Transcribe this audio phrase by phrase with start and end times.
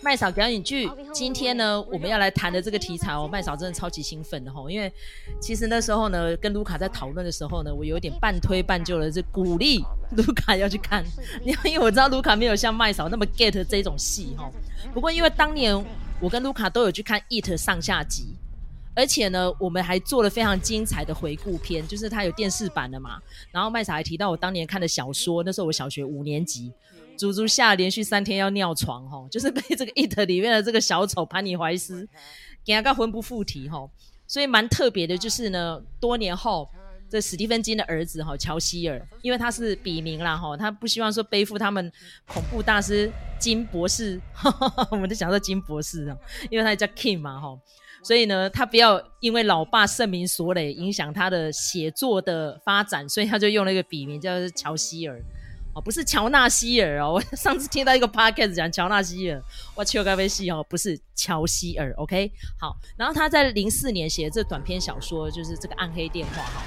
[0.00, 4.92] 麦嫂表演剧，今天呢，我们要来谈的这个题材哦，麦嫂真的超级兴奋的吼，因为
[5.40, 9.84] 其实那时候呢，跟卢卡在讨论的时候呢，我有点半推半就的，是鼓励
[10.16, 11.04] 卢卡要去看，
[11.44, 14.48] 因为因为我知道卢卡没有像麦嫂那么 get 这种戏哈。
[14.94, 15.76] 不过因为当年
[16.20, 18.36] 我跟卢卡都有去看《It》上下集，
[18.94, 23.20] 而且呢，我们还做了非常精彩的回顾片，就是它有电视版的嘛。
[23.50, 26.72] 然后麦嫂还提到我当年看的小说，那时候我小学五年级。
[27.18, 32.08] 足足下连续三天要尿床哈， 就是被这个《It》里面的这个小丑潘尼怀斯
[32.64, 33.90] 给他个魂不附体哈，
[34.26, 36.68] 所以蛮特别的，就是呢，多年后
[37.10, 41.90] 这史蒂芬金的儿子哈乔希尔，因为他是笔名啦哈，他不希望说背负他们
[42.26, 46.16] 恐怖大师金博士，哈哈哈，我们就讲说金博士啊，
[46.50, 47.58] 因为他叫 Kim 嘛哈，
[48.02, 55.18] 所以呢，他不要因为老爸盛名所累影响他的写作的发展，所以他就用了一个笔名叫做乔希尔。
[55.74, 59.42] 哦不是乔纳希尔哦， 我上次听到一个 podcast 讲乔纳希尔，
[59.74, 66.62] 我求咖啡戏哦，不是乔希尔，OK，好，然后他在零四年写的这短篇小说就是这个暗黑电话哈，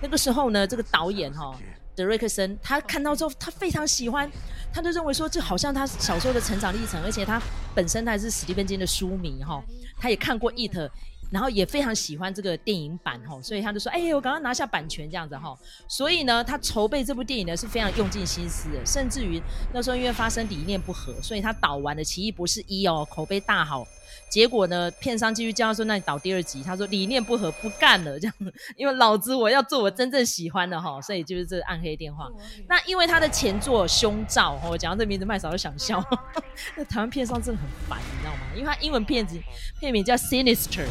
[0.00, 1.54] 那个时候呢，这个导演哈
[1.94, 4.30] 德瑞克森他看到之后他非常喜欢，
[4.72, 7.40] 他就认为说这好像他小时候的成长历程，而且他
[7.74, 9.62] 本身他还是史蒂芬金的书迷哈，
[9.98, 10.90] 他也看过 It。
[11.34, 15.52] 然后也非常喜欢这个电影版哈，所以他就说：“哎、欸，我赶快拿下版权这样子哈。”
[15.88, 23.84] 所以呢，他筹备这部电影呢是非常用尽心思的，甚至于那时候因为发生理念不合，所以他导完了《奇异博士一》哦，口碑大好。
[24.30, 32.28] 结果呢，片商继续叫他说：“那你导第二集。”他说：“理念不合，不干了。”这样子， 因为老子我要做我真正喜欢的哈，所以就是这个暗黑电话。
[32.68, 36.02] 那因为他的前作《胸罩》哦，我讲到这名字，麦嫂就想笑。
[36.76, 38.40] 那台湾片商真的很烦，你知道吗？
[38.54, 39.36] 因为他英文片子
[39.80, 40.84] 片名叫《Sinister》，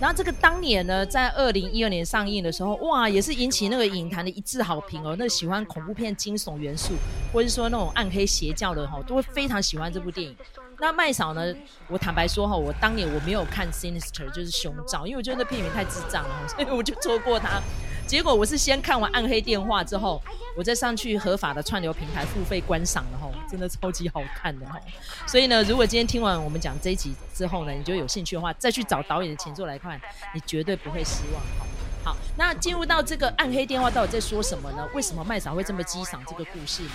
[0.00, 5.16] 然后这个当年呢，在二零一二年上映的时候，哇，也是引起那个影坛的一致好评哦。
[5.18, 6.94] 那喜欢恐怖片惊悚元素，
[7.32, 10.36] 或者是说那种暗黑邪教的哈，都会非常喜欢这部电影。
[10.80, 11.52] 那麦嫂呢？
[11.88, 17.60] 我坦白说哈，我当年我没有看《Sinister》，就是胸罩，因为我觉得那片名太智障了，所 以我就错过它。
[18.06, 20.22] 结果我是先看完《暗黑电话》之后，
[20.56, 24.80] 我再上去合法的串流平台付费观赏的哈，真的超级好看的哈。
[25.26, 30.00] 所以呢，如果今天听完我们讲这一集之后呢，你就有兴趣的话，再去找导演的前作来看，
[30.34, 31.66] 你绝对不会失望哈。
[32.04, 34.88] 好，那进入到这个《暗黑电话》到底在说什么呢？
[34.94, 36.90] 为什么麦嫂会这么激赏这个故事呢？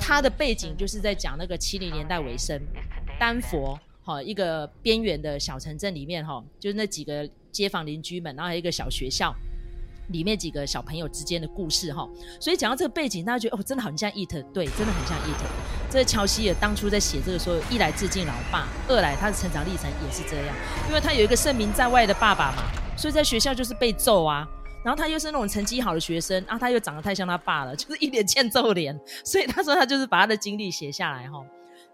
[0.00, 2.60] 它的背景就是在讲那个七零年代尾声，
[3.18, 9.32] 丹佛哈一个边缘的小城镇里面哈，就是那几个街坊邻居们，然后还有一个小学校
[10.08, 12.08] 里面几个小朋友之间的故事哈。
[12.40, 15.42] 所以讲到这个背景，大家觉得哦，真的很像 It，对，真的很像 It。
[15.90, 20.56] 这乔西尔当初在写这个时候，一来致敬老爸，二来他的成长历程也是这样，
[20.88, 22.62] 因为他有一个盛名在外的爸爸嘛，
[22.96, 24.48] 所以在学校就是被揍啊。
[24.84, 28.94] 然后他又是那种成绩好的学生，啊，他又长得太像他爸了，就是一脸欠揍脸，
[29.24, 31.42] 所以他说他就是把他的经历写下来哈。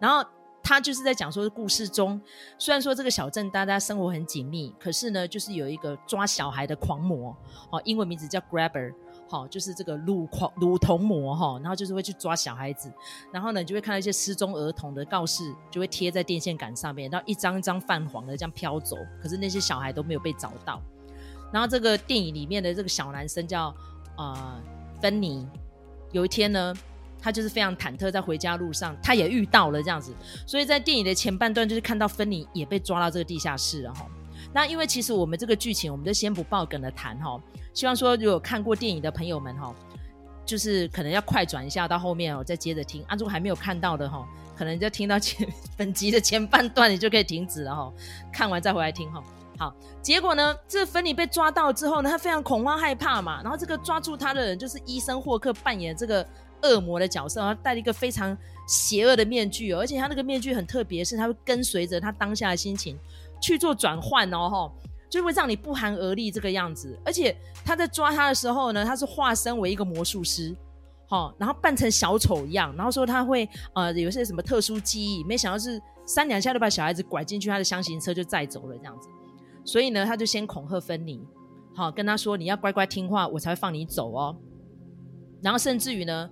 [0.01, 0.25] 然后
[0.63, 2.21] 他就是在讲说故事中，
[2.59, 7.37] 虽然说这个小镇大家生活很紧密，可是呢，就是有一个抓小孩的狂魔，
[7.71, 8.95] 哦，英文名字叫 Grabber，
[9.29, 12.93] 好，就是这个掳狂掳童魔哈，然后就是会去抓小孩子，
[13.33, 20.81] 然后呢，你就会看到一些失踪儿童的告示就会贴在电线杆上面，然后一张一张泛黄的这样飘走，可是那些小孩都没有被找到。
[21.53, 23.75] 然后这个电影里面的这个小男生叫
[24.17, 24.63] 呃
[25.01, 25.49] 芬尼，
[26.13, 26.73] 有一天呢，
[27.21, 30.15] 他就是非常忐忑，在回家路上，他也遇到了这样子，
[30.47, 34.07] 所以在电影的前半段就是看到芬妮也被抓到这个地下室了哈。
[34.53, 37.41] 那因为其实我们这个剧情，我们就先不爆梗的谈哈，
[37.73, 39.75] 希望说如果看过电影的朋友们哈，
[40.45, 43.03] 就是可能要快转一下到后面哦，再接着听。
[43.05, 44.27] 啊，如果还没有看到的哈，
[44.57, 47.93] 可能就听到前 本集的前半段，你就可以停止了哈，
[48.33, 49.23] 看完再回来听哈。
[49.57, 53.43] 好，结果呢，这芬妮被抓到之后呢，她非常恐慌害怕嘛。
[53.43, 56.27] 然后这个抓住她的人就是医生霍克扮演这个
[56.63, 62.99] 恶魔的角色，然后戴了一个非常邪恶的面具，而且他那个面具很特别，是他会跟随着他当下的心情
[63.41, 64.73] 去做转换哦，吼，
[65.09, 66.99] 就会让你不寒而栗这个样子。
[67.05, 70.57] 而且他在抓他的时候呢，他是化身为一个魔术师，
[71.09, 79.09] 好，然后扮成小丑一样，然后说他会呃有些什么特殊记忆，没想到是三两下就把小孩子拐进去他的厢型车就载走了这样子。
[79.65, 81.21] 所以呢，他就先恐吓芬妮，
[81.75, 84.37] 好跟他说：“你要乖乖听话，我才会放你走哦。”
[85.43, 86.29] 然后甚至于呢，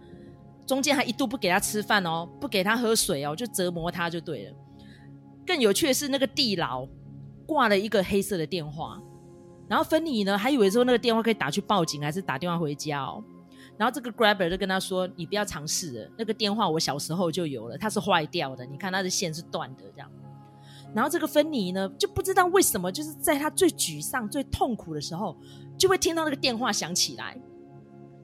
[0.69, 4.55] 中间还一度不给他吃饭哦，不给他喝水哦，就折磨他就对了。
[5.47, 6.87] 更有趣的是，那个地牢
[7.47, 9.00] 挂了一个黑色的电话，
[9.67, 13.25] 然后芬妮呢还以为说那个电话可以打去报警，还是打电话回家哦。
[13.79, 20.11] 然后这个 Grabber 就跟他说：“你不要尝试了，那个电话我小时候就有了，它是坏掉的，你看它的线是断的，这样。”
[20.94, 25.35] 然后这个芬妮呢，就不知道为什么，就是在她最沮丧、最痛苦的时候，
[25.79, 27.41] 就会听到那个电话响起来。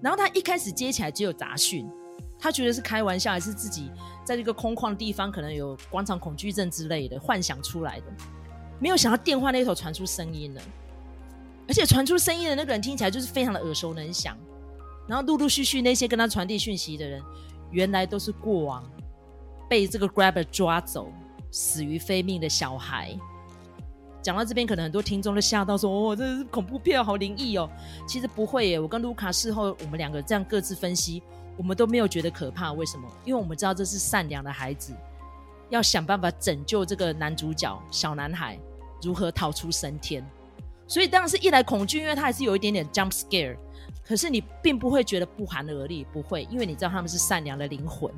[0.03, 1.89] 然后她一开始接起来只有杂讯，
[2.45, 3.91] 他觉得是开玩笑，还是自己
[4.23, 8.07] 在这个空旷地方可能有广场恐惧症之类的幻想出来的。
[8.79, 10.61] 没有想到电话那头传出声音了，
[11.67, 14.37] 而且传出声音的那个人听起来就是非常的耳熟能详。
[15.09, 17.23] 然后陆陆续续那些跟他传递讯息的人，
[17.71, 18.85] 原来都是过往
[19.67, 21.11] 被这个 grabber 抓走、
[21.51, 23.19] 死于非命的小孩。
[24.21, 27.71] 讲到这边，可能很多听众都吓到说：“哦，这是恐怖片，好灵异哦。”
[28.07, 28.79] 其实不会耶。
[28.79, 31.23] 我跟卢卡事后，我们两个这样各自分析，
[31.57, 32.73] 我们都没有觉得可怕。
[32.73, 33.09] 为什么？
[33.25, 34.93] 因为我们知道这是善良的孩子，
[35.71, 38.59] 要想办法拯救这个男主角小男孩
[39.03, 40.25] 如何逃出升天。
[40.87, 43.57] 所以当然是一来恐惧，因为他还是有一点点 jump scare。
[44.07, 48.13] 可是你并不会觉得不寒而栗，不会，因为你知道他们是善良的灵魂。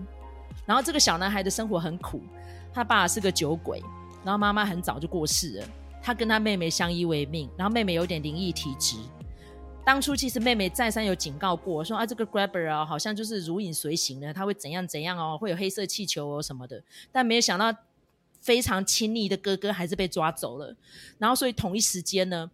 [0.65, 2.21] 然后这个小男孩的生活很苦，
[2.73, 3.81] 他爸是个酒鬼，
[4.25, 5.67] 然后妈妈很早就过世了。
[6.03, 8.97] 他跟他妹妹相依为命，然后妹妹有点灵异体质。
[9.87, 16.83] 当初其实妹妹再三有警告过，说啊，这个 grabber 啊，好像就是如影随形的，他会怎样怎样哦，会有黑色气球哦什么的。
[17.13, 17.73] 但没有想到，
[18.41, 20.75] 非常亲昵的哥哥还是被抓走了。
[21.19, 22.51] 然后所以同一时间呢，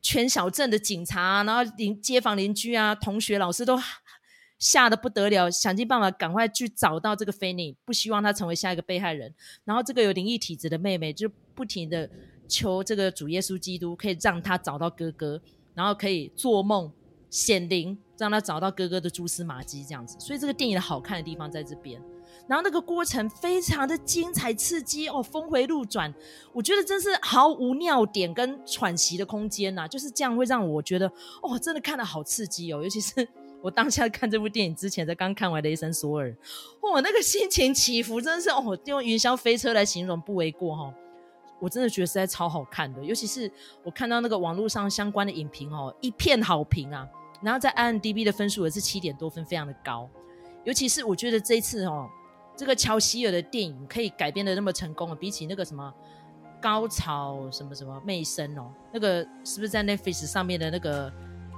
[0.00, 3.78] 全小镇的警察，然后邻街坊邻居啊、同学、老师都
[4.58, 9.34] 吓得不得了，想尽办法赶快去找到这个 Fanny，不希望他成为下一个被害人。
[9.66, 12.08] 然后这个有灵异体质的妹妹就不停的。
[12.50, 15.38] 求这个主耶稣基督可以让他找到哥哥，
[15.78, 16.90] 然后可以做梦
[17.30, 20.18] 显灵，让他找到哥哥的蛛丝马迹，这样子。
[20.18, 22.02] 所以这个电影的好看的地方在这边。
[22.48, 26.12] 然后那个过程非常的精彩刺激哦，峰回路转，
[26.52, 31.06] 我觉得真是毫无尿点跟喘息的空间呐、就是这样会让我觉得
[31.42, 32.82] 哦，真的看得好刺激哦。
[32.82, 33.28] 尤其是
[33.62, 36.30] 我当下看这部电影之前，在刚看完《雷神索尔》，
[36.80, 40.94] 哦，那个心情起伏真的是哦，用云霄飞车来形容不为过哈、哦。
[41.60, 43.50] 我真的觉得实在超好看的，尤其是
[43.82, 47.06] 我看到那个网络上相关的影评哦，一片好评啊。
[47.40, 50.08] 然后在 IMDB 的分数也是七点多分，非常的高。
[50.64, 52.08] 尤其是我觉得这一次哦，
[52.56, 55.94] 这个乔希尔的电影可以改编的那么成功，比起那个什么
[56.60, 61.12] 高潮什么什么魅声哦，那个是不是在 Netflix 上面的那个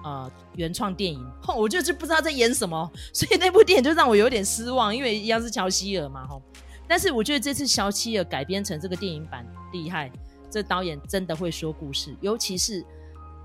[0.05, 1.27] 呃原创电影？
[1.43, 6.43] 吼， 我就就不知道在演什么，所以那部电影就让我有点失望，因为一样是乔希尔嘛，吼。
[6.91, 10.11] 但是我觉得这次乔希尔改编成这个电影版厉害，
[10.51, 12.85] 这导演真的会说故事，尤其是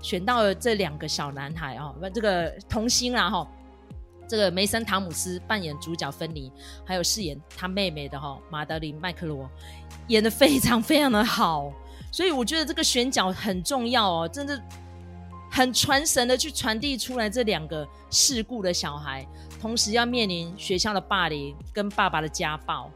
[0.02, 3.46] 选到了这两个小男孩啊，这个童星啦哈，
[4.26, 6.50] 这个梅森·汤姆斯扮演主角芬妮，
[6.84, 9.48] 还有饰演他妹妹的哈马德琳·麦克罗，
[10.08, 11.72] 演得非常非常的好，
[12.10, 14.60] 所以我觉得这个选角很重要哦，真的
[15.52, 19.24] 很传神的去传递出来这两个世故的小孩，
[19.60, 22.90] 同时要面临学校的霸凌跟爸爸的家暴。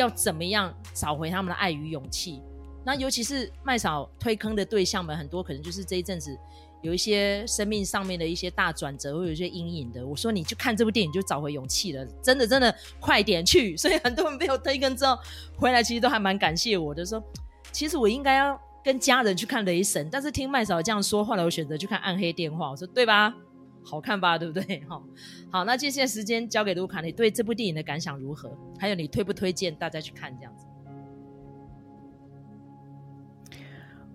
[0.00, 2.42] 要怎么样找回他们的爱与勇气？
[2.84, 6.36] 那尤其是麦嫂推坑的对象们，很多可能就是这一阵子
[6.82, 10.04] 有一些生命上面的一些大转折，或有一些阴影的。
[10.06, 13.76] 我说你去看这部电影就找回勇气了，真的真的快点去！
[13.76, 15.16] 所以很多人被我推坑之后
[15.56, 17.22] 回来，其实都还蛮感谢我的，说
[17.70, 23.34] 其实我应该要跟家人去看雷神，但是听麦嫂这样说，后来我选择去看暗黑电话，我说对吧？
[23.82, 24.82] 好看吧，对不对？
[24.88, 25.04] 好，
[25.50, 28.50] 好，那接下来时间交给卢卡，你对这部电影的感想如何？
[28.78, 30.66] 还有你推不推荐大家去看这样子？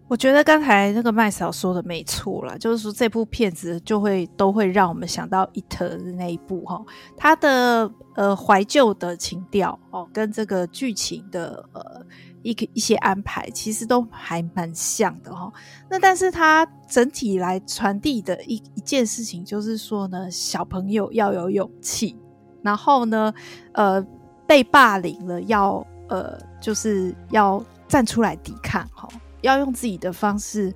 [0.08, 6.84] 我觉得刚才那个麦嫂说的没错啦，就是说这部片子就会都会让我们想到《It》的那一部哈，
[7.18, 12.06] 它的呃怀旧的情调哦，跟这个剧情的呃。
[12.46, 15.52] 一个一些安排其实都还蛮像的哈，
[15.90, 22.16] 那但是它整体来传递的一一件事情就是说呢，小朋友要有勇气，
[22.62, 23.34] 然后呢，
[23.72, 24.00] 呃，
[24.46, 29.10] 被霸凌了要呃就是要站出来抵抗哈，
[29.46, 30.74] 要用自己的方式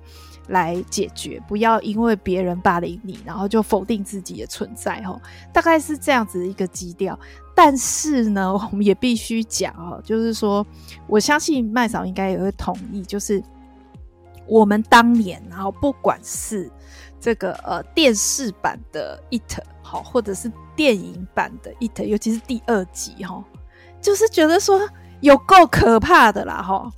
[0.48, 5.20] 来解决，不要因为别人霸凌你，然后就否定自己的存在哈，
[5.52, 7.18] 大概是这样子的一个基调。
[7.54, 10.66] 但是呢， 我们也必须讲哦，就是说，
[11.06, 13.42] 我相信麦嫂应该也会同意，就是
[14.46, 16.70] 我们当年，然后不管是
[17.20, 23.44] 这个呃电视版的《It》好，或者是电影版的《It》，尤其是第二集哈，
[24.00, 24.88] 就是觉得说
[25.20, 26.90] 有够可怕的啦哈。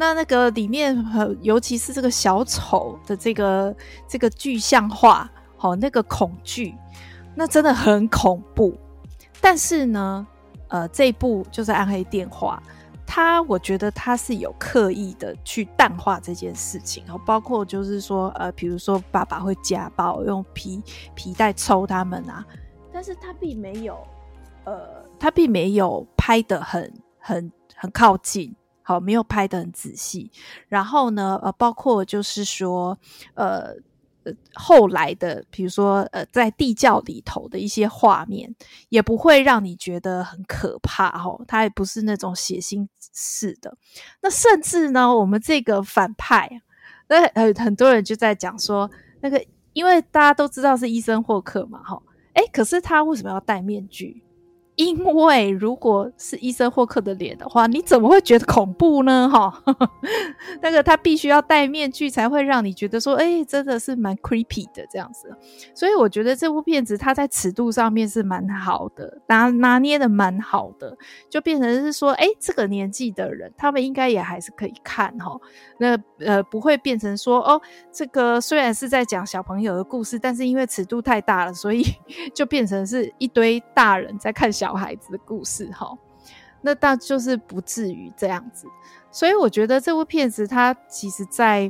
[0.00, 0.96] 那那个里面，
[1.42, 3.76] 尤其是这个小丑的这个
[4.08, 6.74] 这个具象化，好，那个恐惧，
[7.34, 8.74] 那真的很恐怖。
[9.42, 10.26] 但是呢，
[10.68, 12.62] 呃，这一部就是《暗黑电话》，
[13.06, 20.82] 它我觉得它是有刻意的去淡化这件事情，然后包括就是说，呃，比如说爸爸会家暴，用皮
[21.14, 22.42] 皮带抽他们啊，
[22.90, 23.98] 但是他并没有，
[24.64, 28.56] 呃，他并没有拍得很很很靠近，
[28.90, 30.30] 好，没有拍的很仔细。
[30.68, 32.98] 然后呢，呃，包括就是说，
[33.34, 33.76] 呃。
[34.52, 38.54] 后来的，比如说呃在地窖里头的一些画面，
[38.90, 41.42] 也不会让你觉得很可怕、哦。
[41.48, 43.74] 它也不是那种血腥式的。
[44.20, 46.60] 那甚至呢，我们这个反派，
[47.08, 48.88] 那很很多人就在讲说，
[49.22, 49.42] 那个
[49.72, 52.00] 因为大家都知道是医生霍克嘛，哈，
[52.34, 54.22] 诶，可是他为什么要戴面具？
[54.80, 59.28] 因为如果是伊森霍克的脸的话，你怎么会觉得恐怖呢？
[59.30, 59.62] 哈，
[60.62, 65.30] 那个他必须要戴面具才会让你觉得说，哎、真的是蛮 creepy 的这样子。
[65.74, 70.96] 所以我觉得这部片子它在尺度上面是蛮好的，拿拿捏的蛮好的，
[71.28, 75.38] 就变成是说，哎、这个年纪的人他们应该也还是可以看哈。
[75.78, 77.60] 那呃不会变成说，哦，
[77.92, 81.84] 这个虽然是在讲小朋友的故事，但是因为尺度太大了，所以
[82.34, 84.69] 就变成是一堆大人在看小。
[84.70, 85.92] 小孩子的故事，哈，
[86.60, 88.68] 那倒就是不至于这样子，
[89.10, 91.68] 所以我觉得这部片子它其实在，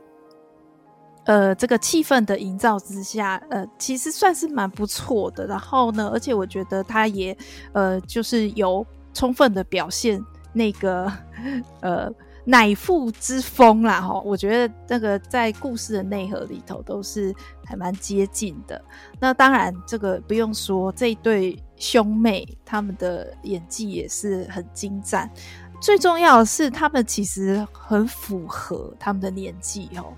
[1.25, 5.47] 呃，这个气氛的营造之下，呃，其实算是蛮不错的。
[5.47, 7.35] 然后呢，而且我觉得它也，
[7.73, 11.11] 呃，就是有充分的表现那个，
[11.81, 12.13] 呃。
[12.47, 17.33] 乃父之风啦，哈，我觉得这个在故事的内核里头都是
[17.67, 18.83] 还蛮接近的。
[19.21, 25.29] 那当然，这个不用说，这一对兄妹他们的演技也是很精湛。
[25.81, 30.13] 最重要的是，他们其实很符合他们的年纪哦，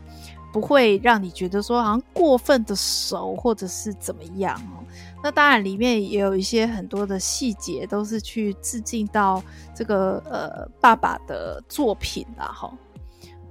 [0.52, 4.82] 不会让你觉得说好像过分的熟或者是怎么样哦。
[5.22, 9.40] 那当然，里面也有一些很多的细节，都是去致敬到
[9.72, 12.70] 这个呃爸爸的作品啦，哈。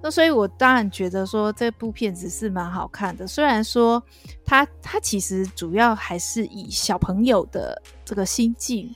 [0.01, 4.01] 那所以我当然觉得说这部片子是蛮好看的，虽然说
[4.45, 8.93] 它它其实主要还是以小朋友的这个心境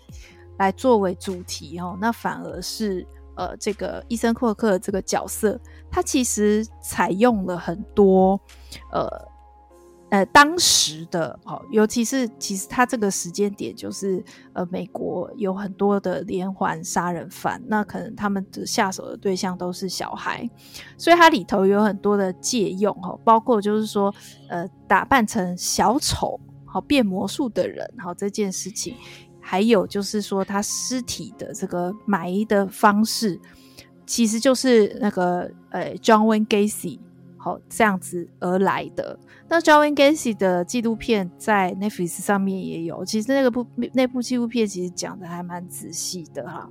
[0.57, 5.59] 来作为主题哦，那反而是呃这个伊森霍克这个角色，
[5.91, 8.39] 他其实采用了很多
[8.91, 9.34] 呃。
[10.09, 20.47] 呃，当时的哦，尤其是其实他这个时间点，就是呃，美国有很多的连环杀人犯，那可能他们的下手的对象都是小孩，
[20.95, 24.13] 所以它里头有很多的借用哦，包括就是说
[24.47, 28.95] 呃，打扮成小丑好变魔术的人好这件事情，
[29.41, 33.41] 还有就是说他尸体的这个埋的方式，
[34.05, 36.99] 其实就是那个呃，John Wayne Gacy。
[37.45, 39.19] 好，这样子而来的。
[39.47, 43.05] 那 John Wayne Gacy 的纪录片在 Netflix 上面也有。
[43.05, 46.67] 其实那个部那部纪录片其实讲的还蛮仔细的哈。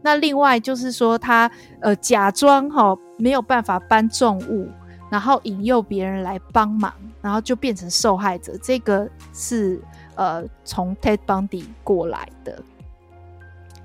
[0.00, 1.50] 那另外就是说他
[1.82, 4.70] 呃假装哈没有办法搬重物，
[5.10, 8.56] 然后引诱别人来帮忙，然后就变成受害者。
[8.62, 9.78] 这个是
[10.14, 12.62] 呃从 Ted Bundy 过来的，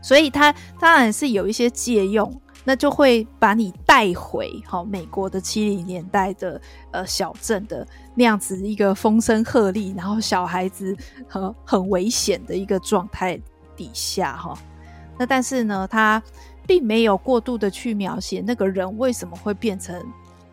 [0.01, 2.33] 所以他当然是有一些借用。
[2.63, 10.95] 那就会把你带回好美国的七零年代的呃小镇的那样子一个风声鹤唳，然后小孩子
[11.27, 13.39] 很很危险的一个状态
[13.75, 14.57] 底下哈。
[15.17, 16.21] 那但是呢，他
[16.67, 19.99] 并没有过度的去描写那个人为什么会变成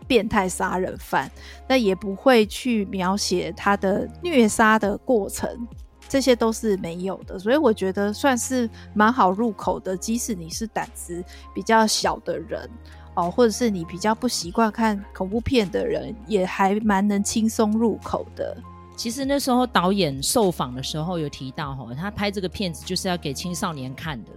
[0.07, 1.31] 变态杀人犯，
[1.69, 5.69] 那也不会去描写他的虐杀的过程。
[6.09, 9.97] 这些都是没有的，所以我觉得算是蛮好入口的。
[9.97, 11.23] 即使你是胆子
[11.55, 12.69] 比较小的人
[13.15, 18.57] 哦，或者是你比较不习惯看恐怖片的人，也还蛮能轻松入口的。
[18.97, 24.31] 其实那时候导演受访的时候有提到，哈，他拍这个片子就是要给青少年看的，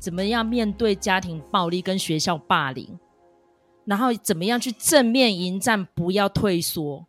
[0.00, 2.98] 怎么样面对家庭暴力跟学校霸凌，
[3.84, 7.06] 然后怎么样去正面迎战，不要退缩。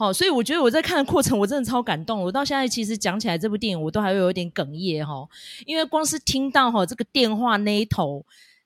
[0.00, 2.22] 好，所以我觉得我在看的过程，我真的超感动。
[2.22, 5.28] 我到现在其实讲起来这部电影，我都还会有点哽咽哈，
[5.66, 8.24] 因为光是听到哈这个电话那一头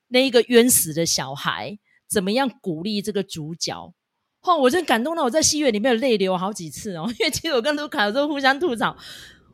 [0.08, 3.94] 那一个冤死的小孩怎么样鼓励这个主角，
[4.42, 7.06] 哈，我真的感动到我在戏院里面有泪流好几次哦。
[7.18, 8.94] 因为其实我跟卢卡有时候互相吐槽，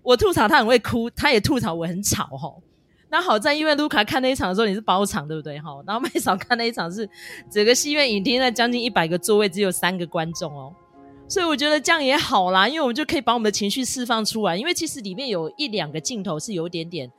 [0.02, 2.52] 我吐槽他很会哭，他也吐槽我很吵哈。
[3.08, 5.80] 那好在因为卢卡看那一场的时候你是包场对不对哈？
[5.86, 7.08] 然后麦嫂看那一场是
[7.48, 10.74] 整个戏院影厅在将近一百个座位只有三个观众哦。
[11.28, 14.56] 所以我觉得这样也好啦，因为我们就可以把我们的情绪释放出来。
[14.56, 17.12] 因为其实里面有一两个镜头是有点点，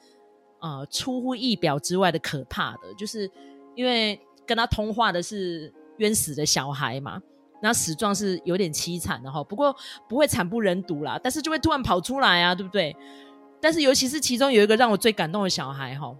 [0.59, 3.29] 呃，出乎意表之外的可怕的，就是
[3.75, 7.21] 因为跟他通话的是冤死的小孩嘛，
[7.61, 9.43] 然后死状是有点凄惨的哈。
[9.43, 9.75] 不过
[10.07, 12.95] 不会惨不忍睹啦，但是就会突然跑出来啊，对不对？
[13.61, 16.15] 但是尤其是其中有一个让我最感动的小孩哈，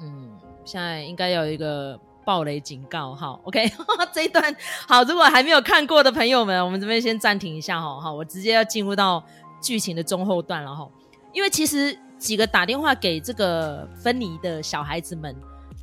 [0.00, 0.30] 嗯，
[0.64, 1.98] 现在应该有一个。
[2.28, 3.72] 暴雷警告，好，OK，
[4.12, 4.54] 这一段
[4.86, 5.02] 好。
[5.04, 9.24] 如果还没有看过的朋友们，我们这边先暂停一下，哈，好，我直接要进入到
[9.62, 10.86] 剧情的中后段了，哈。
[11.32, 15.34] 因为其实几个打电话给这个芬妮的小孩子们，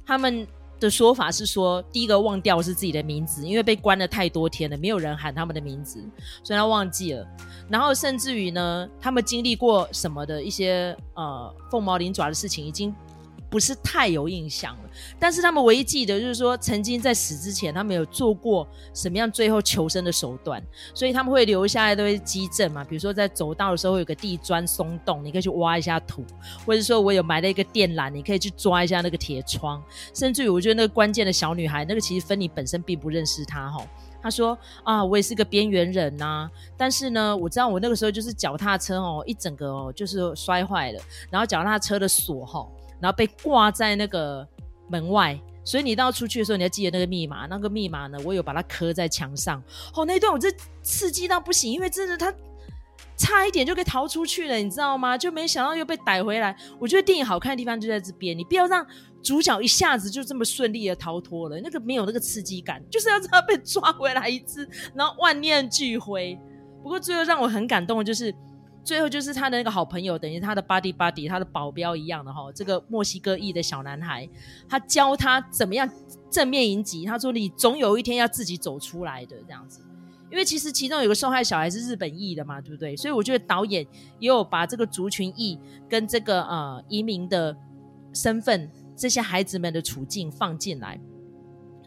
[0.05, 0.45] 他们
[0.79, 5.99] 的说法是说，第一个忘掉是自己的名字，因为被关了太多天了，没有人喊他们的名字，
[6.43, 7.27] 所以他忘记了。
[7.67, 12.95] 然后甚至于呢，他们经历过什么的一些呃凤毛麟爪的事情，已经。
[13.55, 20.61] 不是太有印象了，但是他们唯一记得就是说，曾经在死之前，他们有做过什么样最后求生的手段，
[20.93, 26.21] 所以他们会留下来都会迹证嘛，比如说在走道的时候有个地砖松动，你可以去挖一下土，
[26.65, 29.81] 或者说我有埋了一个电缆，你可以去抓一下那个铁窗，
[30.13, 33.81] 甚至于我觉得那个关键的小女孩，那个其实芬妮本身并不认识她哈，
[34.21, 42.67] 她说啊，我也是个边缘人呐、但是呢，我知道我那个时候就是脚踏车哦，一整个哦就是摔坏了，然后脚踏车的锁哈。
[42.99, 44.47] 然后被挂在那个
[44.89, 47.45] 门外，所以你到出去的时候，你要记得那个密码。
[47.47, 49.61] 那个密码呢，我有把它刻在墙上。
[49.93, 50.47] 哦，那一段我这
[50.81, 52.33] 刺激到不行，因为真的他
[53.17, 55.17] 差一点就可以逃出去了，你知道吗？
[55.17, 56.55] 就没想到又被逮回来。
[56.79, 58.85] 我觉得电影好看的地方就在这边，你不要让
[59.23, 66.37] 主角一下子就这么顺利的逃脱了，那个没有那个刺激感，就是要让他被抓回来一次，然后万念俱灰。
[66.83, 68.33] 不过最后让我很感动的就是。
[68.85, 72.51] 最后就是他的那个好朋友，等于他的 buddy buddy，他的保镖一样的哈。
[72.53, 74.29] 这个墨西哥裔的小男孩，
[74.69, 75.89] 他教他怎么样
[76.29, 77.03] 正面迎击。
[77.03, 79.81] 他说：“你总有一天要自己走出来的。”这样子，
[80.29, 82.95] 因为其实其中有个受害小孩是日本裔的嘛，对不对？
[82.95, 83.83] 所以我觉得导演
[84.19, 87.57] 也有把这个族群裔跟这个呃移民的
[88.13, 91.01] 身份，这些孩子们的处境放进来，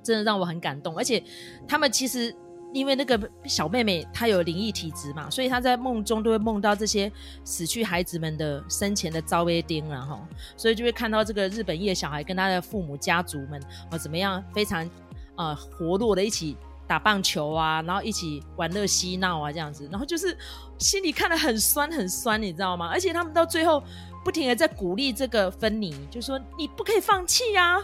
[0.03, 0.97] 真的让我很感动。
[0.99, 1.23] 而且
[1.69, 2.35] 他们其实。
[2.73, 7.11] 因为那个小妹妹她有灵异体质嘛，所以她在梦中都会梦到这些
[7.45, 10.21] 死去孩子们的生前的遭遇丁然后，
[10.57, 14.89] 所以就会看到这个日本裔的小孩跟他的父母家族们啊怎么样非常
[15.37, 16.57] 呃活络的一起
[16.87, 20.37] 打棒球啊，然后一起玩乐嬉闹啊这样子，然后就是
[20.79, 22.89] 心里看得很酸很酸，你知道吗？
[22.93, 23.83] 而且他们到最后
[24.25, 27.79] 不停的在鼓励这个芬妮，就说你不可以放弃呀。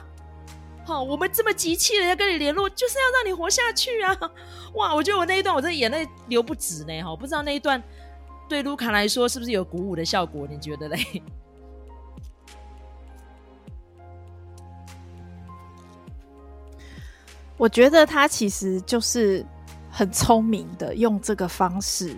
[0.87, 4.15] 好，我们这么急切的要跟你联络，就是要让你活下去啊！
[4.77, 7.03] 哇，我觉得我那一段，我这眼泪流不止呢。
[7.03, 7.83] 哈，不知道那一段
[8.51, 10.47] 对卢卡来说是不是有鼓舞的效果？
[10.47, 10.99] 你觉得嘞？
[17.57, 19.43] 我觉得他其实就是
[19.91, 22.15] 很聪明的，用这个方式，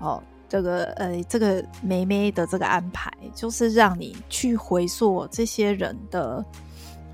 [0.00, 6.44] 哦，这个呃，这个妹妹的这个安排，就是让你去回溯这些人的。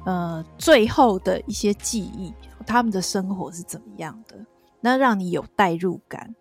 [0.06, 2.32] 呃，最后的一些记忆，
[2.64, 4.38] 他们的生活是怎么样的？
[4.80, 6.32] 那让你有代入感。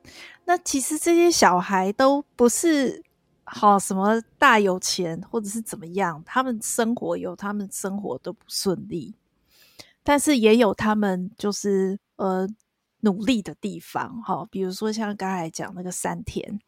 [0.46, 3.04] 那其实这些小孩都不是
[3.44, 9.16] 好什么大有钱，或者是怎么样，他们生活有他们生活都不顺利，
[10.04, 12.48] 但是也有他们就是呃
[13.00, 14.22] 努力的地方。
[14.22, 16.60] 哈，比如说像刚才讲那个山田，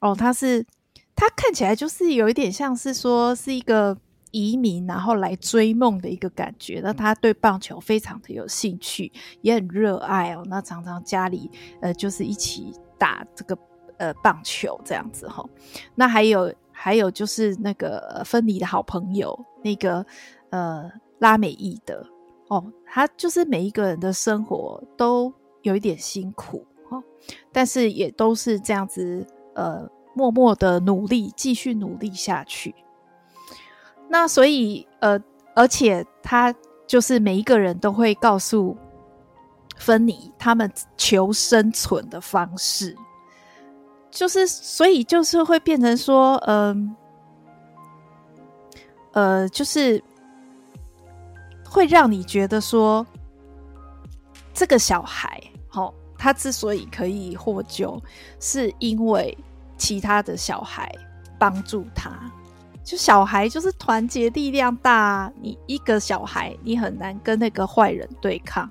[0.00, 0.66] 哦，他是
[1.14, 3.98] 他看起来就是有一点像是说是一个。
[4.32, 6.80] 移民，然后来追梦的一个感觉。
[6.82, 10.42] 那他对棒球非常的有兴趣，也很热爱哦。
[10.46, 11.48] 那常常家里
[11.80, 13.56] 呃就是一起打这个
[13.98, 15.44] 呃棒球这样子哈。
[15.94, 20.04] 那还有还有就是那个芬妮的好朋友那个
[20.50, 20.90] 呃
[21.20, 22.04] 拉美裔的
[22.48, 27.02] 哦，他就是每一个人的生活都有一点辛苦哦，
[27.52, 32.74] 但是也都是这样子呃默默的努力，继续努力下去。
[34.12, 35.18] 那所以，呃，
[35.54, 36.54] 而且他
[36.86, 38.76] 就是每一个人都会告诉
[39.78, 42.94] 芬妮他们求生存的方式，
[44.10, 46.94] 就是所以就是会变成说，嗯、
[49.12, 50.04] 呃，呃，就是
[51.64, 53.06] 会让你觉得说，
[54.52, 57.98] 这个小孩，哦，他之所以可以获救，
[58.38, 59.34] 是因为
[59.78, 60.94] 其他的小孩
[61.38, 62.30] 帮助他。
[62.84, 68.68] 就小孩就是团结力量大，你一个小孩你很难跟那个坏人对抗。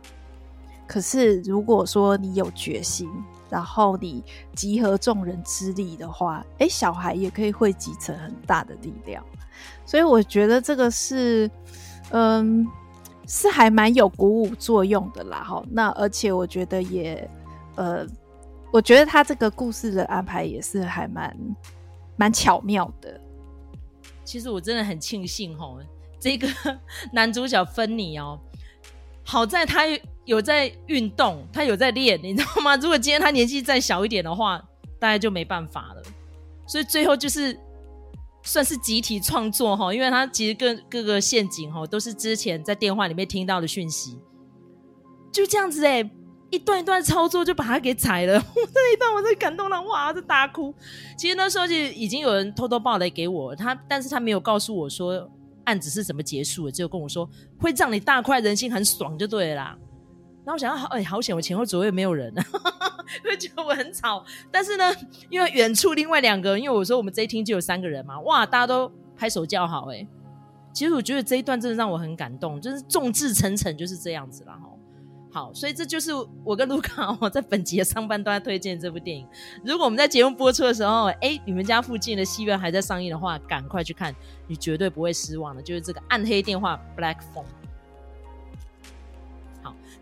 [0.85, 3.09] 可是如果说你有决心，
[3.49, 4.21] 然后你
[4.53, 9.23] 集合众人之力的话，诶，小孩也可以汇集成很大的力量。
[9.85, 11.49] 所以我觉得这个是，
[12.09, 12.67] 嗯，
[13.25, 15.41] 是还蛮有鼓舞作用的啦。
[15.43, 17.29] 哈，那而且我觉得也，
[17.75, 18.05] 呃，
[18.71, 21.33] 我觉得他这个故事的安排也是还蛮
[22.17, 23.19] 蛮巧妙的。
[24.23, 25.79] 其实我真的很庆幸吼，
[26.19, 26.47] 这个
[27.13, 28.39] 男主角芬妮哦，
[29.23, 29.83] 好在他
[30.25, 32.75] 有在运动，他有在练，你知道吗？
[32.77, 34.61] 如果今天他年纪再小一点的话，
[34.99, 36.01] 大家就没办法了。
[36.67, 37.59] 所以最后就是
[38.43, 44.17] 算是集体创作哈，因为他其实各各个陷阱哈都是之前在电话里面听到的讯息，
[45.31, 46.09] 就这样子哎。
[46.51, 50.73] 一段一段操作就把它给踩了， 我这一段我真感动了，哇，这大哭。
[51.17, 55.27] 其实那时候就已经有人偷偷报来给我，他但是他没有告诉我说
[55.63, 59.77] 案子是怎么结束的，只有跟我说会让你大快人心，很爽就对了啦。
[60.43, 62.33] 然后我想到，哎，好险，我前后左右没有人，
[63.23, 64.25] 会觉得我很吵。
[64.51, 64.91] 但是呢，
[65.29, 70.05] 因为远处另外两个，因为我说我们这一厅就有三个人嘛，哇，大家都拍手叫好，哎。
[70.73, 74.53] 其实我觉得这一段真的让我很感动，就是众志成城就是这样子啦。
[74.53, 74.70] 哈。
[75.31, 76.11] 好，所以这就是
[76.43, 79.25] 我跟卢卡 我在本集的上半段推荐这部电影。
[79.63, 84.13] 如果我们在节目播出的时候，哎，你们家附近的戏院还在上映的话，赶快去看，
[84.47, 85.61] 你绝对不会失望的。
[85.61, 87.60] 就是这个《暗黑电话》（Black Phone）。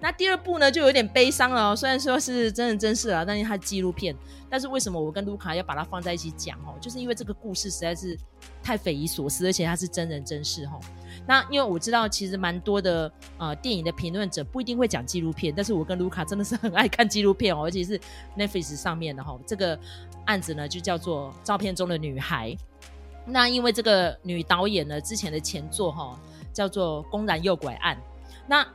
[0.01, 1.75] 那第二部呢，就有点悲伤了哦。
[1.75, 4.15] 虽然说是真人真事啊，但是它纪录片。
[4.51, 6.57] 但是为什么我跟卢卡要把它放在一起讲？
[6.65, 8.17] 哦，就是因为这个故事实在是
[8.63, 10.79] 太匪夷所思，而且它是真人真事，哈。
[11.27, 17.99] 那因为我知道，其实蛮多的呃电影的评论者不一定会讲纪录片，但是我跟卢卡真的是很爱看纪录片哦，而且是
[18.35, 19.37] Netflix 上面的哈。
[19.45, 19.77] 这个
[20.25, 22.49] 案子呢就叫做《照片中的女孩》。
[23.25, 26.19] 那因为这个女导演呢之前的前作哈
[26.51, 27.95] 叫做《公然诱拐案》，
[28.47, 28.65] 那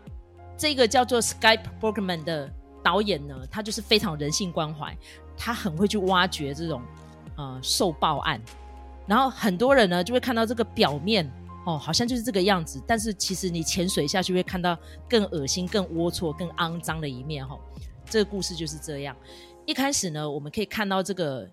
[0.56, 2.50] 这个叫做 Skype Borgman 的
[2.82, 4.96] 导演呢，他就是非常人性关怀，
[5.36, 6.82] 他很会去挖掘这种
[7.36, 8.40] 呃受暴案，
[9.06, 11.30] 然后很多人呢就会看到这个表面。
[11.66, 14.76] 哦，好像就是这个样子，但是其实你潜水下去会看到
[15.08, 17.42] 更恶心、更龌龊、更肮脏的一面。
[17.48, 17.58] 哈、哦，
[18.04, 19.16] 这个故事就是这样。
[19.64, 21.48] 一开始呢，我们可以看到这个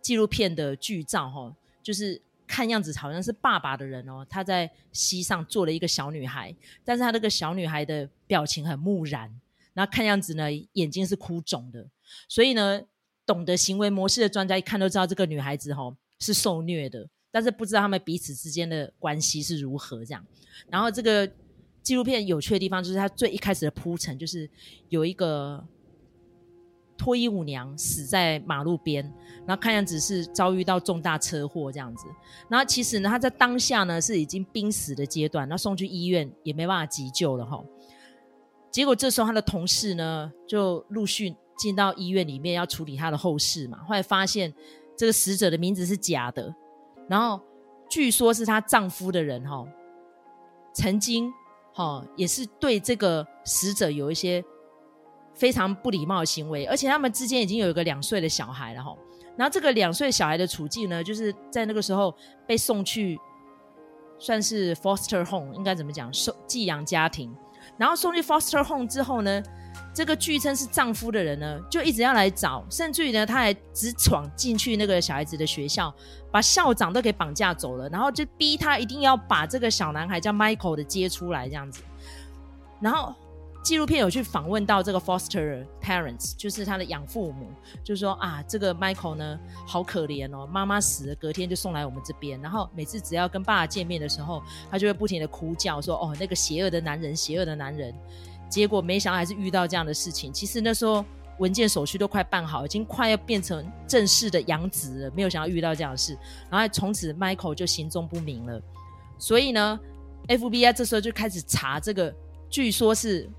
[0.00, 9.40] 纪录片的剧照，哈、哦，就是看样子好像是爸爸的人哦，他在膝上坐了一个小女孩，但是他那个小女孩的表情很木然，
[9.72, 11.88] 然后看样子呢，眼睛是哭肿的。
[12.28, 12.82] 所以呢，
[13.24, 17.08] 懂得行为模式的专家一看都知道这个女孩子哈、哦、是受虐的。
[17.30, 20.22] 但是不知道他们彼此之间的关系是如何这样。
[20.68, 21.26] 然后这个
[21.82, 24.46] 纪录片有趣的地方就是它最一开始的铺陈，就是
[24.90, 25.66] 有一个
[27.02, 29.02] 脱衣舞娘死在马路边，
[29.44, 32.06] 然后看样子是遭遇到重大车祸这样子。
[32.48, 37.60] 然后其实呢，他在当下呢是已经濒死的阶段，然后送去医院也没办法急救了哈。
[38.70, 44.54] 结果这时候他的同事呢就陆续进到医院里面要处理他的后事嘛，后来发现
[44.96, 46.54] 这个死者的名字是假的。
[47.08, 47.40] 然后，
[47.90, 49.66] 据说是她丈夫的人哈、
[50.72, 51.32] 曾经
[51.74, 54.42] 哈、也是对这个死者有一些
[55.34, 58.94] 非常不礼貌的行为，而且他们之间已经有一个两岁的小孩了哈、
[59.36, 62.14] 然后这个两岁小孩的处境呢，就是在那个时候
[62.46, 63.18] 被送去
[64.18, 67.34] 算是 foster home，应该怎么讲，收寄养家庭。
[67.78, 69.42] 然后送去 foster home 之后呢，
[69.94, 75.94] 这个据称是丈夫的人呢，就一直要来找，甚至于呢，他还直闯进去那个小孩子的学校，
[76.30, 81.82] 把校长都给绑架走了，然后就逼他一定要把这个小男孩叫 Michael 的接出来这样子。
[82.80, 83.14] 然后
[83.62, 87.46] 纪录片有去访问到这个 foster parents，就是他的养父母，
[87.84, 97.94] 就是说啊，这个 Michael 呢，好可怜哦，妈妈死了，隔天就送来我们这边，然后每次只要跟爸爸见面的时候，他就会不停的哭叫说，哦，那个邪恶的男人，邪恶的男人。
[98.48, 100.32] 结果没想到还是遇到这样的事情。
[100.32, 101.04] 其实那时候
[101.38, 105.12] 文件手续都快办好，已经快要变成正式的养子了。
[105.14, 106.18] 没有想到遇到这样的事，
[106.50, 108.60] 然后从此 Michael 就行踪不明了。
[109.18, 109.80] 所以呢
[110.26, 112.14] ，FBI 这时候就开始查这个，
[112.50, 113.30] 据说是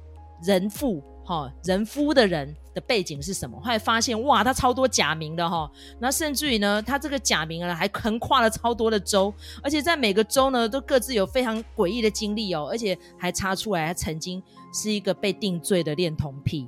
[0.43, 3.59] 人父哈人夫的人的背景是什么。
[3.61, 14.43] 后来发现哇，他超多假名的哈，那甚至于呢，他这个假名呢还横跨了超多的州，而且在每个州呢都各自有非常诡异的经历哦，而且还查出来他曾经。
[14.75, 16.67] 是一个被定罪的恋童癖，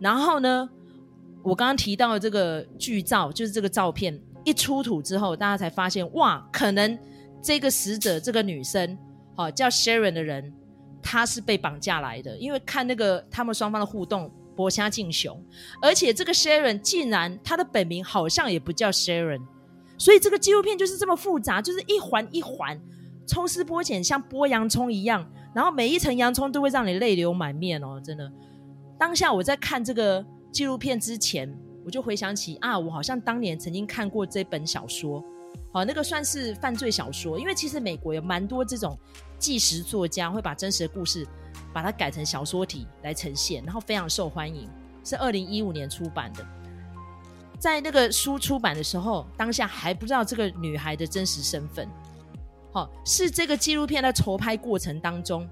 [0.00, 0.66] 然后呢，
[1.42, 6.98] 我刚刚提到的这个剧照，就是这个照片一出土之后，大家才发现，哇，可能
[7.42, 8.96] 这个死者这个女生，
[9.36, 10.50] 好、哦、叫 Sharon 的人，
[11.02, 15.42] 他是被绑架来的，因为看那个他们双方的互动，博虾敬雄，
[15.80, 19.42] 而且这个 Sharon 竟然他的本名好像也不叫 Sharon，
[19.98, 22.80] 所以这个纪录片就是这么复杂，就是一环一环
[23.26, 25.28] 抽丝剥茧，像剥洋葱一样。
[25.54, 28.32] 然后每一层洋葱都会让你泪流满面哦，真的。
[28.98, 35.22] 当下我在看这个纪录片之前，我就回想起啊，我好像当年曾经看过这本小说，
[35.70, 38.98] 好，那个算是犯罪小说，因为其实美国有蛮多这种
[39.42, 41.26] 纪实作家会把真实的故事
[41.72, 44.70] 把它改成小说体来呈现，然后非常受欢迎，
[45.02, 46.46] 是二零一五年出版的。
[47.58, 51.88] 在那个书出版的时候，当下还不知道这个女孩的真实身份。
[52.72, 55.48] 好，是这个纪录片在筹拍过程当中，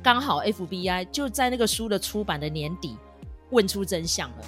[0.00, 2.96] 刚好 FBI 就在那个书的出版的年底
[3.50, 4.44] 问出真相了。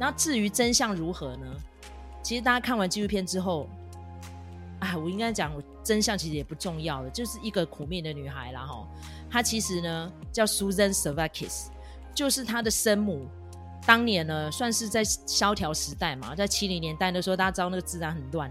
[0.00, 1.46] 那至于真相如何呢？
[2.22, 3.68] 其实大家看完纪录片之后，
[4.80, 8.66] 哎，我应该讲真相其实也不重要了，就是一个苦命的女孩啦。
[8.66, 8.86] 哈。
[9.30, 11.68] 她其实呢叫 Susan Savakis，
[12.14, 13.26] 就是她的生母。
[13.86, 18.50] 当年呢算是在萧条时代嘛，在七零年代的时候，大家知道那个治安很乱，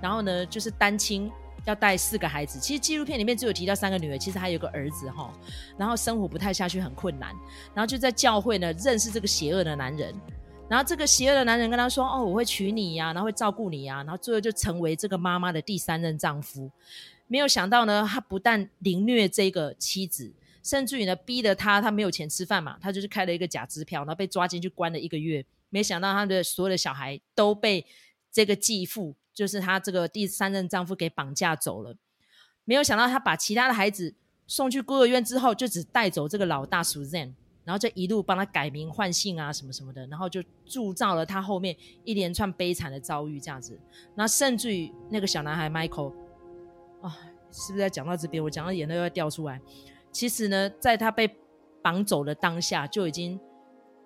[0.00, 1.30] 然后呢就是单亲。
[1.64, 2.60] 要带四个孩子。
[2.60, 5.32] 其实纪录片里面只有提到三个女儿，其实还有个儿子哈。
[5.76, 7.34] 然后生活不太下去，很困难。
[7.74, 10.14] 然后就在教会呢认识这个邪恶的男人。
[10.68, 16.70] 然后这个邪恶的男人跟他说：“哦，我会娶你呀，然后会照顾你呀。”然后最后就成为这个妈妈的第三任丈夫。
[17.28, 20.32] 没有想到呢，他不但凌虐这个妻子，
[20.64, 25.44] 甚至于呢逼得他，他没有钱吃饭嘛，他就是开了一个假支票，然后被抓进去关了一个月。
[25.70, 27.86] 没想到他的所有的小孩都被
[28.32, 31.96] 这个继父，就是他这个第三任丈夫给绑架走了。
[32.64, 34.14] 没有想到他把其他的孩子
[34.48, 37.34] 送去孤儿院之后，就只带走这个老大 Suzanne。
[37.66, 43.76] 然后就一路帮他改名换姓啊，什么什么的，然后就铸造了他后面一连串悲惨的遭遇，这样子。
[44.14, 46.12] 那甚至于那个小男孩 Michael，
[47.02, 47.18] 啊、
[47.50, 49.60] 是不是在讲到这边，我讲到眼泪又要掉出来？
[50.12, 51.28] 其实呢，在他被
[51.82, 53.38] 绑走的当下，就已经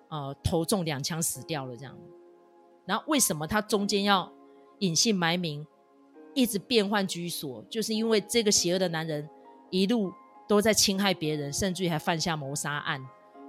[0.09, 1.95] 呃头中两枪死掉了，这样。
[2.85, 4.33] 然后为什么他中间要
[4.79, 5.65] 隐姓埋名，
[6.33, 7.63] 一直变换居所？
[7.69, 9.29] 就是因为这个邪恶的男人
[9.69, 10.11] 一路
[10.47, 12.99] 都在侵害别人，甚至于还犯下谋杀案。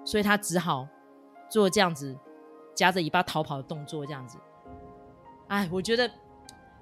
[0.04, 0.86] 所以他只好
[1.48, 2.16] 做这样子
[2.74, 4.38] 夹着尾巴逃跑的动作，这样子。
[5.48, 6.10] 哎，我觉得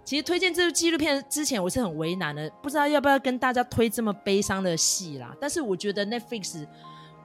[0.05, 5.37] 其实推荐这部纪录片之前，我是很为难的，不知道要不要跟大家推这么悲伤的戏啦。
[5.41, 6.67] 但是我觉得 Netflix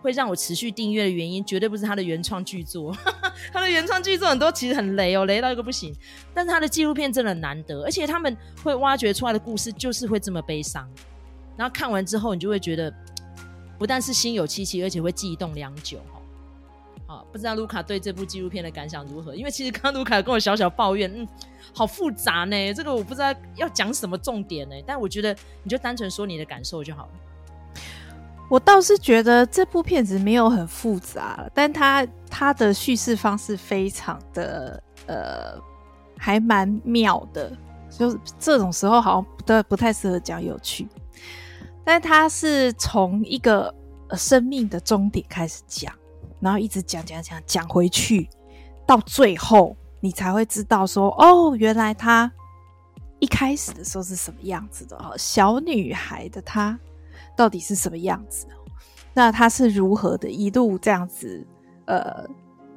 [0.02, 2.96] 会让我持续订阅的原因，绝对不是他的原创剧作。
[3.54, 5.96] 他的原创剧作很多其实很雷哦，雷到一个不行。
[6.34, 10.90] 但是他的纪录片真的难得，而且他们会挖掘出来的故事就是会这么悲伤。
[11.56, 12.94] 然后看完之后，你就会觉得。
[13.78, 16.22] 不但是心有戚戚，而且会悸动良久哈。
[17.08, 19.36] 好，不知道卢卡对这部纪录片的感想如何？
[19.36, 21.28] 因为其实刚刚卢卡跟我小小抱怨，嗯，
[21.74, 24.76] 好复杂呢，这个我不知道要讲什么重点呢。
[24.88, 27.10] 但我觉得你就单纯说你的感受就好了。
[28.50, 35.60] 我倒是觉得这部片子没有很复杂，但它它的叙事方式非常的呃，
[36.18, 37.52] 还蛮妙的。
[37.90, 40.88] 就是这种时候好像不太不太适合讲有趣。
[41.86, 43.74] 但他是从一个
[44.18, 45.94] 生命的终点开始讲，
[46.40, 48.28] 然后一直讲讲讲讲回去，
[48.86, 52.32] 到最后你才会知道说，哦，原来他
[53.20, 56.78] 一开始的时候是什么样子的哦，小女孩的她
[57.38, 58.48] 到底是什么样子？
[59.14, 61.48] 那她是如何的一路这样子，
[61.86, 62.26] 呃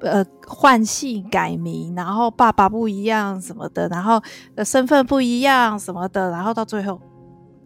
[0.00, 4.22] 呃换姓改名，然后爸爸不一样什么的，然后
[4.54, 7.00] 呃身份不一样什么的，然后到最后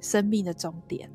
[0.01, 1.11] 生命的终点。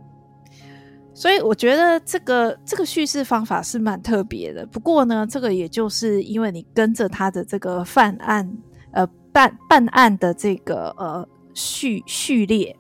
[1.18, 4.64] 所以我觉得这个这个叙事方法是蛮特别的。
[4.68, 8.48] 不过呢，这个也就是因为你跟着他的这个犯案，
[8.92, 12.76] 呃，办办案的这个呃序序列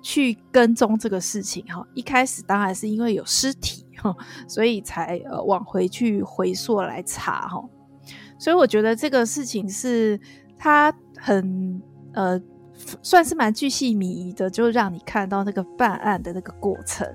[0.00, 1.86] 去跟踪这个事情哈。
[1.92, 3.84] 一开始当然是因为有尸体，
[4.48, 7.62] 所以才呃往回去回溯来查哈。
[8.38, 10.18] 所以我觉得这个事情是
[10.56, 11.82] 他很
[12.14, 12.40] 呃。
[13.02, 17.06] 算是蛮巨细靡遗的，就让你看到那个办案的那个过程，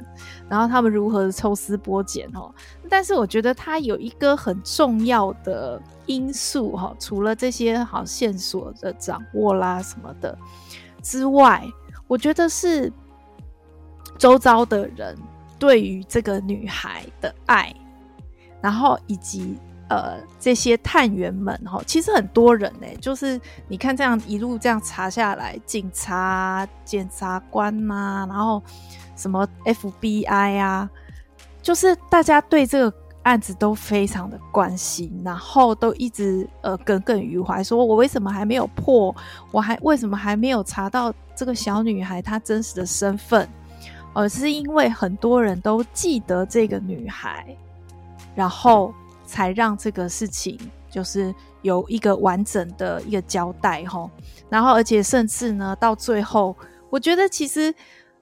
[0.49, 2.53] 然后他们如何抽丝剥茧哦。
[2.89, 10.37] 但是我觉得它有一个很重要的因素哈，除了这些好线索的掌握啦什么的
[11.01, 11.65] 之外，
[12.07, 12.91] 我觉得是
[14.17, 15.17] 周遭的人
[15.59, 17.73] 对于这个女孩的爱，
[18.61, 19.57] 然后以及。
[19.89, 28.61] 呃，这些探员们哈，其实很多人呢，就是你看这样一路这样查下来，警察、检察官呐、啊，然后
[29.15, 30.89] 什么 FBI 啊，
[31.61, 39.15] 就是大家对这个案子都非常的关心，然后都一直呃耿耿于怀，说我为什么还没有破，
[39.51, 43.47] 我还为什么还没有查到这个小女孩她真实的身份，
[44.11, 47.55] 而是因为很多人都记得这个女孩，
[48.35, 48.93] 然后。
[49.27, 50.57] 才让这个事情
[50.89, 54.09] 就是有一个完整的一个交代齁，
[54.49, 56.55] 然后而且甚至呢，到最后，
[56.89, 57.71] 我觉得其实，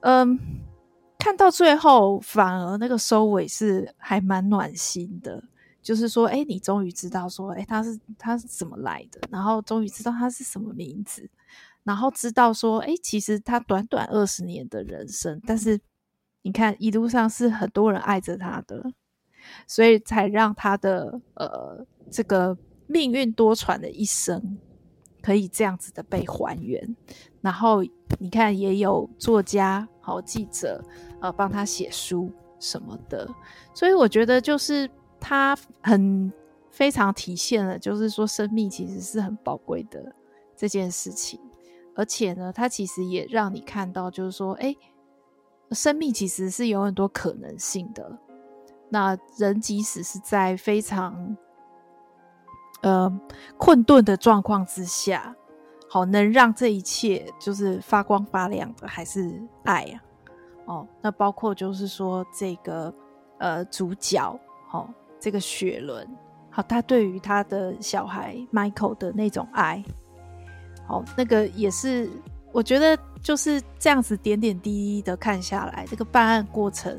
[0.02, 0.38] 嗯，
[1.20, 5.41] 看到最后反而那个收尾是还蛮暖心的，
[5.82, 11.30] 就是说，哎，你终于知道说，哎，他是他是怎么来的，然后终于知道他是什么名字，
[11.84, 15.80] 然后知道说，哎，其实他短短二十年的人生，但是
[16.41, 18.91] 你看一路上是很多人爱着他的。
[19.67, 24.58] 所以才让他的呃这个命运多舛的一生
[25.21, 26.95] 可以这样子的被还原，
[27.41, 27.84] 然后
[28.19, 30.84] 你看也有作家、好记者
[31.19, 33.27] 呃帮他写书什么的，
[33.73, 36.31] 所以我觉得就是他很
[36.69, 40.13] 非常体现了，就是说生命其实是很宝贵的
[40.55, 41.39] 这件事情，
[41.95, 44.75] 而且呢，他其实也让你看到，就是说，哎，
[45.71, 48.19] 生命其实是有很多可能性的。
[48.89, 51.36] 那人即使是在非常
[52.82, 53.12] 呃
[53.58, 55.36] 困顿的状况之下，
[55.89, 60.02] 好，能让这一切就是发光发亮的，还是爱啊？
[60.65, 62.93] 哦，那包括就是说这个
[63.38, 64.39] 呃主角，
[64.71, 64.88] 哦，
[65.19, 66.08] 这个雪伦，
[66.50, 69.84] 好，他对于他的小孩 Michael 的那种爱，
[70.88, 72.10] 好，那个也是
[72.56, 76.98] 我觉得就是这样子点点滴滴的看下来，这个办案过程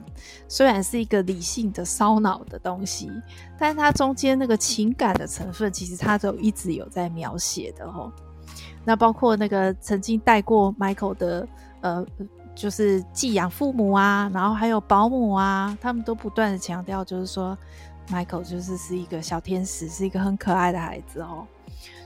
[0.49, 3.11] 虽然是一个理性的烧脑的东西，
[3.59, 8.13] 但是它中间那个情感的成分，其实他都一直有在描写的哦。
[8.85, 11.49] 那包括那个曾经带过 Michael 的
[11.81, 12.07] 呃。
[12.55, 17.57] 就是寄养父母啊，然后还有保姆啊，他们都不断的强调，就是说
[18.09, 21.47] ，Michael 就是是一个小天使，是一个很可爱的孩子哦。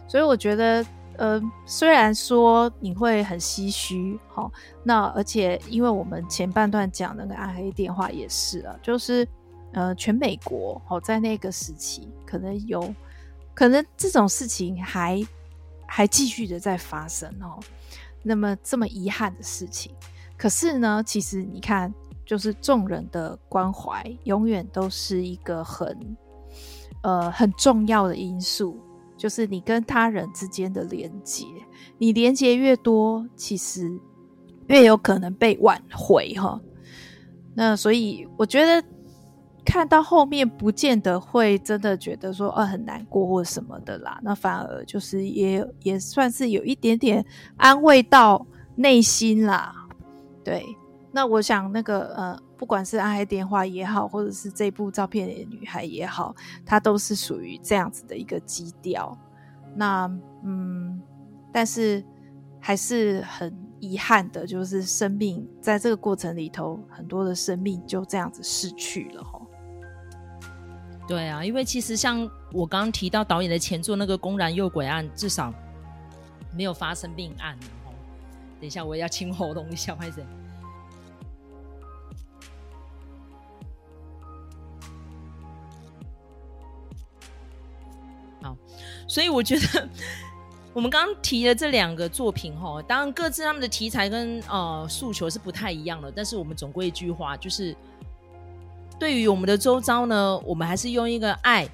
[0.09, 0.85] 所以我觉得，
[1.21, 4.51] 呃，虽然说你会很唏嘘，哦，
[4.83, 9.29] 那而且因为我们前半段讲那个暗黑电话也是啊，就是
[9.73, 12.95] 呃，全美国哦，在那个时期，可能有
[13.53, 15.23] 可能这种事情还
[15.87, 17.61] 还继续的在发生哦。
[18.23, 19.95] 那么这么遗憾的事情。
[20.39, 21.93] 可是呢，其实你看，
[22.25, 26.17] 就是众人的关怀永远都是一个很
[27.03, 28.81] 呃很重要的因素，
[29.21, 31.45] 就是你跟他人之间的连接，
[31.99, 33.87] 你连接越多，其实
[34.69, 36.59] 越有可能被挽回哈。
[37.55, 38.83] 那所以我觉得
[39.63, 47.23] 看到后面，不见得会真的觉得说呃很难过或什么的啦，那反而就是也也算是有一点点
[47.59, 49.75] 安慰到内心啦。
[50.43, 50.65] 对，
[51.13, 59.17] 那我想那个呃，不管是暗黑电话也好，或者是这部照片里的女孩也好，它都是属于这样子的一个基调。
[59.75, 60.07] 那
[60.45, 61.01] 嗯，
[61.51, 62.05] 但是
[62.61, 69.25] 还是很遗憾的，就是生命在这个过程里头，很多的生命就这样子逝去了。
[71.09, 75.51] 对啊，因为其实像我刚刚提到导演的前作那个《公然诱拐案》，至少
[76.55, 77.57] 没有发生命案。
[78.61, 80.23] 等一下，我也要清喉咙一下， 拍谁？
[89.11, 89.89] 所以我觉得
[90.73, 97.75] 我们刚刚提的这两个作品，哈，当然各自他们的题材跟呃诉求是不太一样的，但是我们总归一句话，就是
[99.01, 101.69] 对于我们的周遭呢，我们还是用一个爱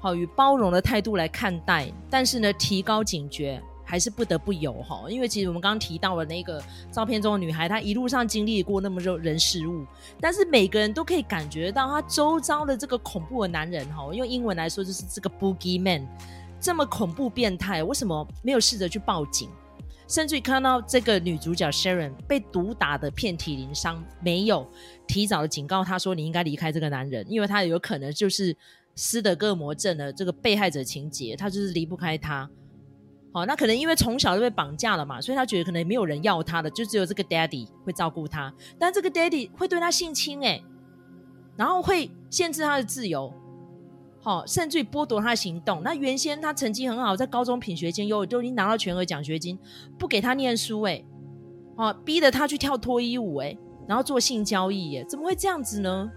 [0.00, 3.62] 好与包容的态度来看待，但是呢，提高警觉。
[3.90, 9.86] 还是不得不有哈，因为其实我们刚刚提到了那个照片中的女孩，她一路上经历过那么多人事物，
[10.20, 16.06] 但是每个人都可以感觉到她周遭的这个恐怖的男人哈，用英文来说就是这个 Boogie Man，
[16.60, 19.48] 这么恐怖变态，为什么没有试着去报警？
[20.06, 24.66] 甚至于看到这个女主角 Sharon 被毒打的遍体鳞伤，没有
[25.06, 28.56] 提早的警告她说你应该离开这个男人，因为他有可能就是
[28.94, 32.48] 斯德哥尔摩症的这个被害者情节，他就是离不开他。
[33.32, 38.50] 哦，那可能因为从小就被绑架了嘛，所以他觉得可能没有人要他的，就只有这个 daddy 会照顾他。
[38.78, 40.58] 但这个 daddy 会对他性侵哎，
[41.54, 43.30] 然后会限制他的自由，
[44.20, 45.82] 好、哦，甚至于剥夺他的行动。
[45.82, 49.58] 那原先他成绩很好，在高中品学兼优，都已经拿到全额奖学金，
[49.98, 51.04] 不给他念书哎，
[51.76, 56.10] 哦，逼着他去跳脱衣舞哎，然后做性交易哎，怎么会这样子呢？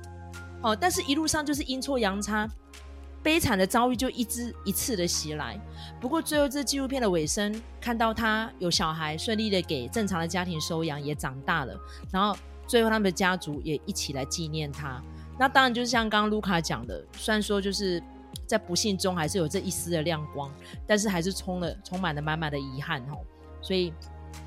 [0.62, 2.50] 哦，但是一路上就是阴错阳差。
[3.24, 5.56] 悲惨的遭遇就一支一次的袭来，
[6.00, 11.80] 不过最后这纪录片的尾声，看到他有小孩顺利的给正常的家庭收养，也长大了，
[12.12, 12.36] 然后
[12.66, 15.00] 最后他们的家族也一起来纪念他。
[15.42, 18.00] 那当然就是像刚刚卢卡讲的，虽然说就是
[18.46, 20.54] 在不幸中还是有这一丝的亮光，
[20.86, 23.26] 但是还是充了充满了满满的遗憾吼。
[23.60, 23.92] 所以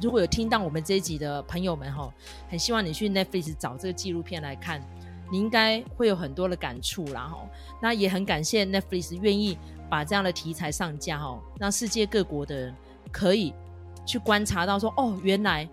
[0.01, 2.09] 如果有听到我们这一集的朋友们哈，
[2.49, 4.81] 很希望你去 Netflix 找这个纪录片来看。
[5.33, 7.45] 你应该会有很多的感触啦，哈，
[7.83, 9.59] 那也很感谢 Netflix 愿意
[9.91, 12.75] 把这样的题材上架，哈，让世界各国的人
[13.11, 13.53] 可以
[14.07, 15.69] 去观察到说，哦，原来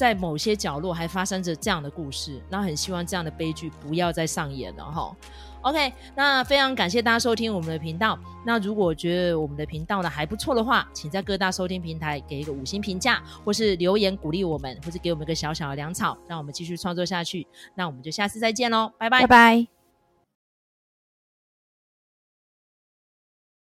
[0.00, 5.14] 在某些角落还发生着这样的故事，那很希望这样的悲剧不要再上演了，哈。
[5.60, 8.18] OK，那非常感谢大家收听我们的频道。
[8.46, 17.46] 那如果觉得我们的频道呢还不错的话，请在各大收听平台给一个五星评价，或是留言鼓励我们，或是给我们一个小小的粮草，让我们继续创作下去。
[17.74, 19.79] 那我们就下次再见喽，拜拜，拜拜。